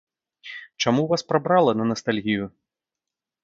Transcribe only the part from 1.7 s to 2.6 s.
на настальгію?